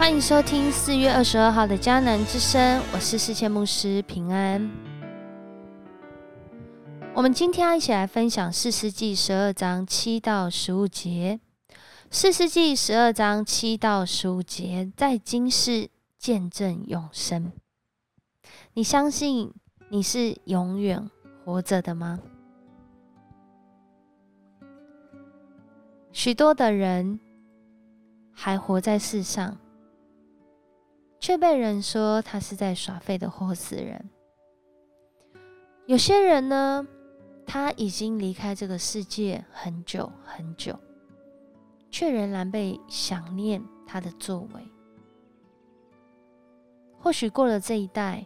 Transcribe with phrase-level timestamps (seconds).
[0.00, 4.70] 欢迎收听四月二十二号的迦南之声，我是世界牧师平安。
[7.14, 11.38] 我们今天要一起来分享四世纪十二章七到十五节。
[12.10, 17.52] 四世纪十二章七到十五节，在今世见证永生。
[18.72, 19.52] 你相信
[19.90, 21.10] 你是永远
[21.44, 22.18] 活着的吗？
[26.10, 27.20] 许多的人
[28.32, 29.58] 还活在世上，
[31.20, 34.10] 却被人说他是在耍废的活死人。
[35.86, 36.86] 有些人呢，
[37.46, 40.76] 他已经离开这个世界很久很久。
[41.92, 44.72] 却仍然被想念他的作为。
[47.00, 48.24] 或许过了这一代，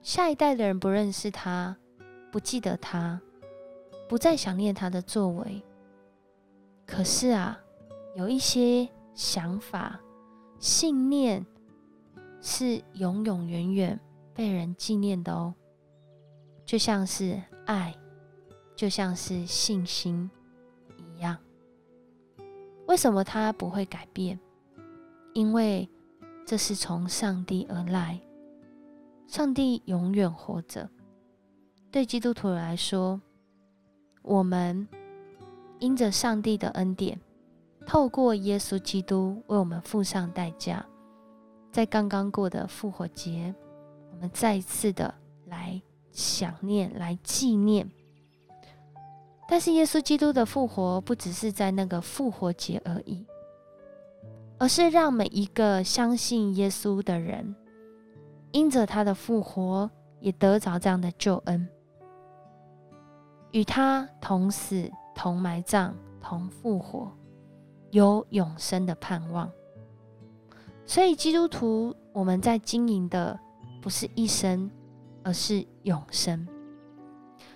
[0.00, 1.76] 下一代的人不认识他，
[2.30, 3.20] 不记得他，
[4.08, 5.62] 不再想念他的作为。
[6.86, 7.60] 可是啊，
[8.16, 10.00] 有一些想法、
[10.58, 11.44] 信念
[12.42, 13.98] 是永永远远
[14.34, 15.54] 被人纪念的哦，
[16.66, 17.96] 就像是爱，
[18.74, 20.28] 就像是信心
[20.98, 21.38] 一样。
[22.86, 24.38] 为什么它不会改变？
[25.34, 25.88] 因为
[26.44, 28.20] 这是从上帝而来，
[29.28, 30.90] 上帝永远活着。
[31.92, 33.20] 对基督徒来说，
[34.22, 34.86] 我们
[35.78, 37.20] 因着上帝的恩典，
[37.86, 40.84] 透过耶稣基督为我们付上代价，
[41.72, 43.54] 在刚刚过的复活节，
[44.12, 45.14] 我们再一次的
[45.46, 47.90] 来想念、来纪念。
[49.48, 53.26] 但是耶稣基督的复活不只是在那个复活节而已，
[54.58, 57.54] 而是让每一个相信耶稣的人，
[58.52, 61.66] 因着他的复活，也得着这样的救恩，
[63.50, 67.10] 与他同死、同埋葬、同复活，
[67.90, 69.50] 有永生的盼望。
[70.84, 73.38] 所以基督徒，我们在经营的
[73.80, 74.70] 不是一生，
[75.22, 76.46] 而是永生。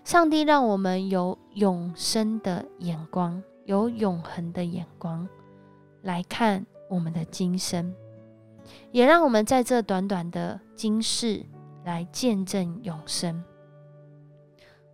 [0.05, 5.29] 上帝让我们有永生的眼光，有永恒的眼光
[6.03, 7.93] 来看我们的今生，
[8.93, 11.45] 也让我们在这短短的今世
[11.85, 13.43] 来见证永生。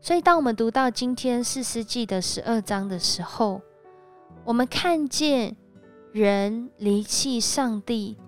[0.00, 3.60] 所以，当我们读到今天四世纪的十二章的时候，
[4.44, 5.54] 我们看见
[6.12, 8.18] 人离弃上帝，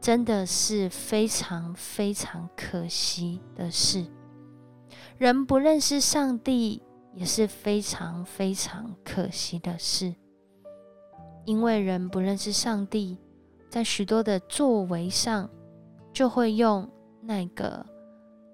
[0.00, 4.06] 真的是非常非常可惜的事。
[5.18, 6.80] 人不认识上帝
[7.14, 10.14] 也是非常非常可惜的事，
[11.44, 13.18] 因为人不认识上帝，
[13.68, 15.50] 在许多的作为上，
[16.12, 16.88] 就会用
[17.20, 17.84] 那个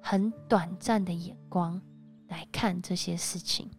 [0.01, 1.79] 很短暂的眼光
[2.29, 3.71] 来看这些事情。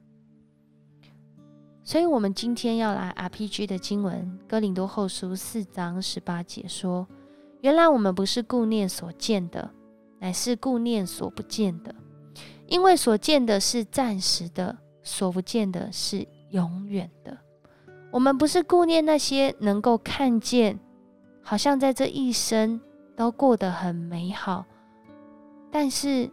[1.89, 7.07] 所以，我们今天要来 RPG 的经文《哥林多后书》四章十八节说
[7.61, 9.67] ：“原来我们不是顾念所见的，
[10.19, 11.95] 乃是顾念所不见的。”
[12.69, 17.35] 因为所见的是暂时的，所不见的是永远的。
[18.11, 20.79] 我们不是顾念那些能够看见，
[21.41, 22.79] 好像在这一生
[23.15, 24.63] 都过得很美好，
[25.71, 26.29] 但是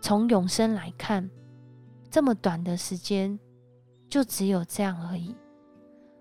[0.00, 1.30] 从永生来看，
[2.10, 3.38] 这么短的时间
[4.12, 5.34] 就只有这样而已。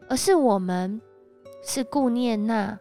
[0.08, 1.02] 而是我们
[1.62, 2.80] 是顾念那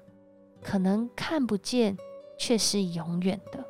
[0.62, 1.96] 可能看不见
[2.38, 3.64] 却是永远的。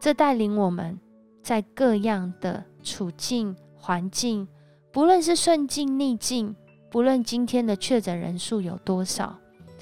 [0.00, 0.98] 这带领我们。
[1.40, 4.46] 在各样的处境环境，
[4.92, 6.54] 不论是顺境逆境，
[6.90, 9.38] 不论今天的确诊人数有多少，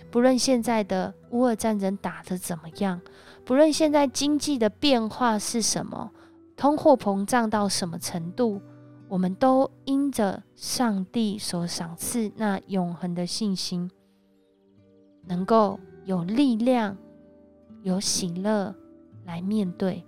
[0.09, 3.01] 不论现在的乌俄战争打得怎么样，
[3.45, 6.13] 不论现在经济的变化是什么，
[6.57, 8.63] 通货膨胀到什么程度，
[9.09, 13.91] 我们都因着上帝所赏赐那永恒的信心，
[15.25, 16.97] 能够有力量、
[17.83, 18.75] 有喜乐
[19.25, 20.05] 来面对。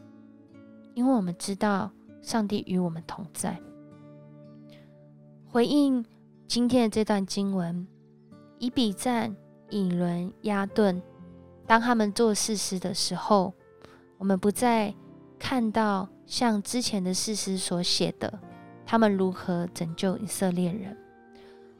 [0.94, 3.60] 因为我们知道上帝与我们同在。
[5.46, 6.04] 回应
[6.48, 7.86] 今天的这段经文，
[8.58, 9.36] 以比赞、
[9.70, 11.00] 以伦、亚顿，
[11.66, 13.54] 当他们做事实的时候，
[14.18, 14.92] 我们不再
[15.38, 18.40] 看到像之前的事实所写的，
[18.90, 20.96] 他们如何拯救以色列人。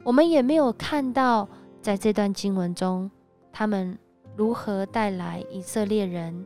[0.03, 1.49] 我们也没有看到
[1.81, 3.09] 在这段经文中，
[3.51, 3.97] 他们
[4.37, 6.45] 如何带来以色列人。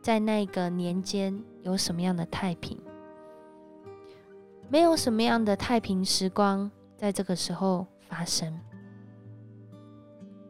[0.00, 2.78] 在那个年间有什么样的太平？
[4.70, 8.58] 没有什么样的太平时光在这个时候发生。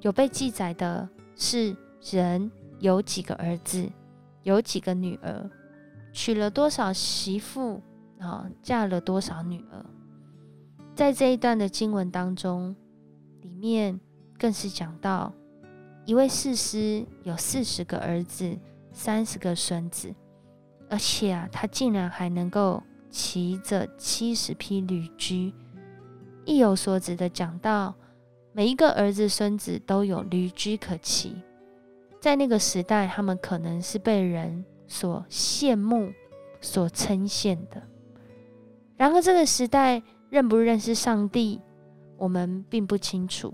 [0.00, 2.48] 有被记载的是人
[2.78, 3.90] 有几个儿子，
[4.44, 5.50] 有几个女儿，
[6.12, 7.82] 娶了多少媳妇
[8.19, 9.84] 啊，嫁了多少女儿。
[10.94, 12.75] 在这一段的经文当中，
[13.40, 13.99] 里面
[14.38, 15.32] 更是讲到
[16.05, 18.56] 一位士师有四十个儿子，
[18.93, 20.14] 三十个孙子，
[20.88, 25.52] 而且啊，他竟然还能够骑着七十匹驴驹。
[26.44, 27.94] 意有所指的讲到，
[28.52, 31.43] 每一个儿子孙子都有驴驹可骑。
[32.20, 36.12] 在那个时代，他们可能是被人所羡慕、
[36.60, 37.82] 所称羡的。
[39.05, 41.61] 然而，这个时代认不认识上帝，
[42.17, 43.53] 我们并不清楚。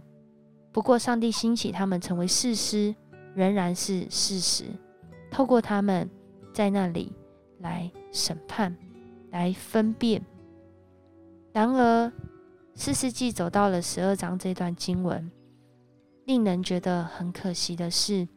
[0.70, 2.94] 不过，上帝兴起他们成为士师，
[3.34, 4.66] 仍然是事实。
[5.28, 6.08] 透过他们
[6.52, 7.12] 在那里
[7.58, 8.76] 来审判、
[9.32, 10.24] 来分辨。
[11.52, 12.12] 然而，
[12.76, 15.28] 四世纪走到了十二章这段经文，
[16.26, 18.28] 令人觉得很可惜的是，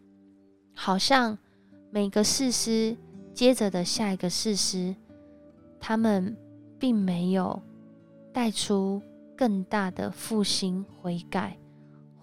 [0.73, 1.37] 好像
[1.91, 2.97] 每个士师
[3.35, 4.95] 接着的下一个士师，
[5.79, 6.35] 他们
[6.79, 7.61] 并没有
[8.31, 9.01] 带出
[9.35, 11.57] 更大的复兴悔改。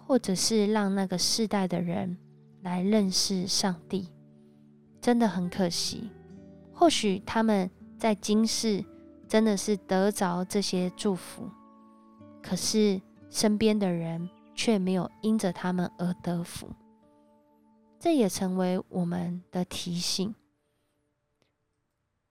[0.06, 2.18] 或者是让那个世代的人
[2.62, 4.08] 来认识上帝，
[5.00, 6.10] 真的很可惜。
[6.72, 8.84] 或许他们在今世
[9.28, 11.48] 真的是得着这些祝福，
[12.42, 16.66] 可是身边的人却没有因着他们而得福。
[18.00, 20.34] 这也成为我们的提醒。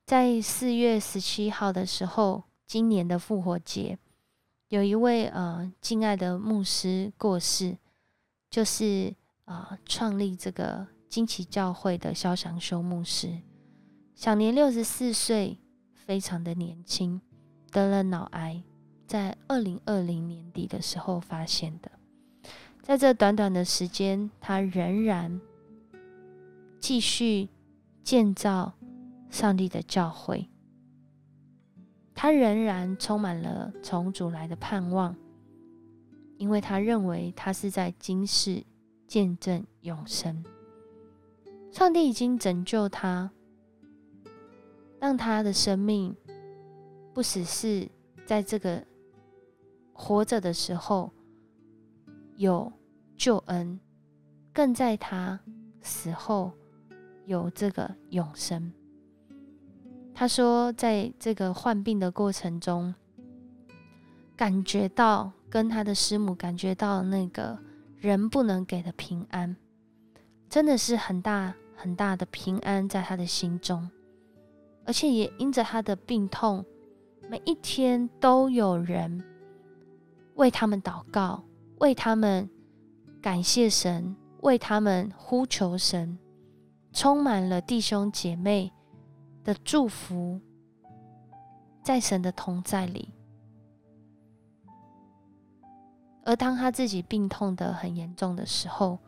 [0.09, 3.99] 在四月十七号的时候，今年的复活节。
[4.69, 7.77] 有一位呃敬爱的牧师过世，
[8.49, 9.13] 就是
[9.45, 13.41] 啊创立这个惊奇教会的肖祥修牧师，
[14.15, 15.59] 享年六十四岁，
[15.93, 17.21] 非常的年轻，
[17.69, 18.63] 得了脑癌，
[19.05, 21.91] 在二零二零年底的时候发现的，
[22.81, 25.39] 在这短短的时间，他仍然
[26.79, 27.49] 继续
[28.03, 28.73] 建造
[29.29, 30.47] 上帝的教诲。
[32.13, 35.15] 他仍然充满了从主来的盼望，
[36.37, 38.63] 因为他认为他是在今世
[39.07, 40.43] 见证永生。
[41.71, 43.31] 上帝已经拯救他，
[44.99, 46.13] 让他的生命
[47.13, 47.87] 不只是
[48.25, 48.85] 在这个
[49.93, 51.13] 活着的时候
[52.35, 52.69] 有
[53.15, 53.79] 救恩，
[54.51, 55.39] 更在他
[55.81, 56.51] 死后
[57.25, 58.73] 有这个永生。
[60.19, 62.93] 他说，在这个患病的过程中，
[64.35, 67.57] 感觉到跟他的师母感觉到那个
[67.95, 69.55] 人不能给的平安，
[70.49, 73.89] 真的是很大很大的平安在他的心中，
[74.83, 76.65] 而且也因着他的病痛，
[77.29, 79.23] 每一天都有人
[80.35, 81.45] 为他们祷告，
[81.77, 82.49] 为他们
[83.21, 86.19] 感谢神，为他们呼求神，
[86.91, 88.73] 充满了弟兄姐妹。
[89.49, 90.39] 的祝福，
[91.81, 93.11] 在神的同在里。
[96.23, 98.99] 而当他自己病痛的很严重的时候，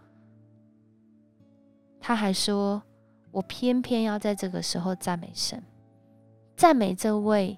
[1.99, 2.81] 他还说
[3.29, 5.61] ：“我偏偏要在这个时候赞美神，
[6.55, 7.55] 赞美这位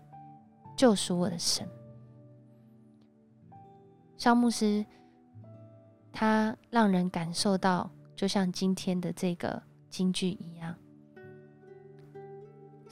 [0.76, 1.66] 救赎我的神。”
[4.18, 4.86] 肖牧师，
[6.12, 10.76] 他让人感受到，就像今天的这个京剧一样。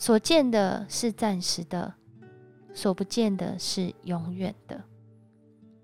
[0.01, 1.94] 所见的是暂时的，
[2.74, 4.84] 所不见的是永远的。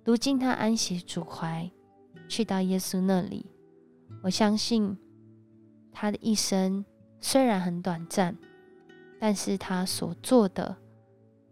[0.04, 1.70] 如今他安息主怀，
[2.28, 3.46] 去到耶稣那里。
[4.24, 4.98] 我相信
[5.92, 6.84] 他的一生
[7.22, 8.36] 虽然很短暂，
[9.20, 10.76] 但是他所做的、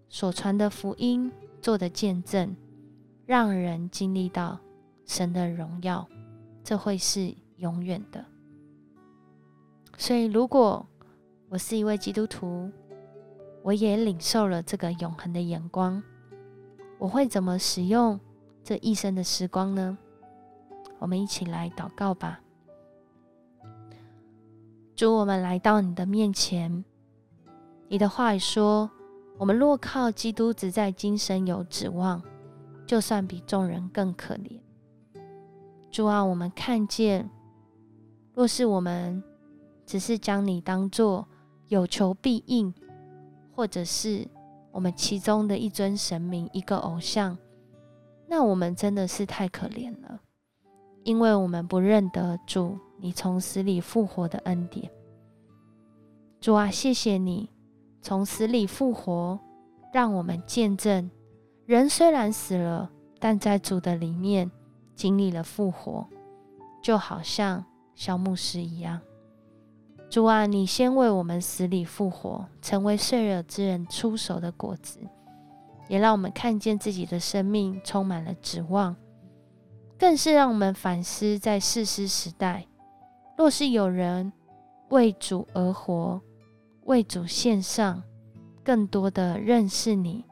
[0.09, 1.31] 所传的福音、
[1.61, 2.55] 做的见证，
[3.27, 4.59] 让人经历到
[5.05, 6.09] 神的荣耀，
[6.63, 8.25] 这会是永远的。
[9.99, 10.83] 所以，如果
[11.47, 12.71] 我是一位基督徒，
[13.61, 16.01] 我也领受了这个永恒的眼光。
[16.97, 18.19] 我会怎么使用
[18.63, 19.97] 这一生的时光呢？
[20.97, 22.41] 我们一起来祷告吧。
[24.95, 26.83] 主，我们来到你的面前。
[27.87, 28.89] 你的话语说
[29.37, 32.21] ：“我们若靠基督，只在今生有指望，
[32.87, 34.59] 就算比众人更可怜。”
[35.91, 37.29] 主啊，我们看见，
[38.33, 39.23] 若是我们
[39.85, 41.27] 只是将你当做
[41.67, 42.73] 有求必应，
[43.55, 44.27] 或者是
[44.71, 47.37] 我们其中的一尊神明、一个偶像，
[48.27, 50.21] 那我们真的是太可怜了，
[51.03, 54.91] 因为我们不认得主你从死里复活的恩典。
[56.39, 57.49] 主啊，谢谢你
[58.01, 59.39] 从死里复活，
[59.91, 61.09] 让我们见证
[61.65, 64.51] 人虽然死了，但在主的里面
[64.95, 66.07] 经历了复活，
[66.83, 69.01] 就好像小牧师一样。
[70.15, 75.01] 主啊，你先为我们死里复活，成为睡了之人出手的果子，
[75.89, 78.95] 也让我们看见自己的生命充满了指望。
[79.99, 82.65] 更是让我们反思，在世师时代，
[83.37, 84.31] 若是有人
[84.87, 86.21] 为主而活，
[86.85, 88.01] 为主献上，
[88.63, 90.23] 更多的认识你，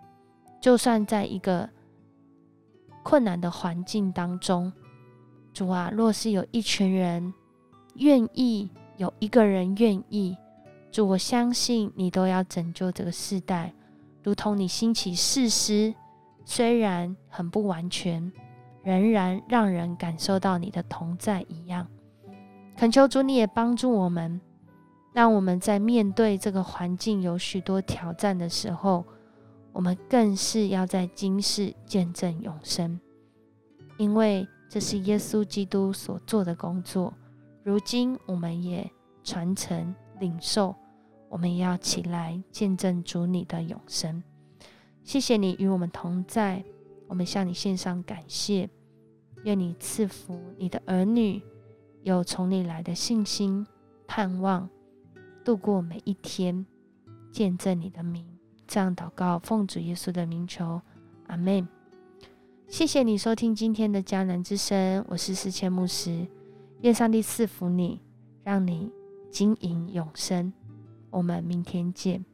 [0.62, 1.70] 就算在一个
[3.04, 4.72] 困难的环境当中，
[5.54, 7.34] 主啊，若是有一群人
[7.96, 10.38] 愿意，有一个人愿意，
[10.92, 13.74] 主，我相信你都要拯救这个世代，
[14.22, 15.94] 如同你兴起世师，
[16.46, 18.32] 虽然很不完全。
[18.84, 21.88] 仍然让人感受到你的同在一样，
[22.76, 24.42] 恳求主你也帮助我们，
[25.14, 29.06] 让我们在面对这个环境有许多挑战的时候，
[29.72, 33.00] 我们更是要在今世见证永生，
[33.98, 37.14] 因为这是耶稣基督所做的工作。
[37.64, 38.92] 如今我们也
[39.24, 40.76] 传承领受，
[41.30, 44.22] 我们也要起来见证主你的永生。
[45.04, 46.64] 谢谢你与我们同在。
[47.08, 48.70] 我们向你献上感谢，
[49.44, 51.44] 愿你赐福你的儿女
[52.02, 53.68] 有从你来的信心、
[54.08, 54.68] 盼望，
[55.46, 56.66] 度过每一天，
[57.32, 58.26] 见证你的名。
[58.66, 60.82] 这样祷告，奉主耶稣的名求，
[61.28, 61.68] 阿门。
[62.68, 66.26] 谢谢你收听今天的迦南之声，我是思谦牧师。
[66.84, 68.02] 愿上帝赐福你，
[68.44, 68.92] 让你
[69.32, 70.52] 经营永生。
[71.10, 72.26] 我们明天见。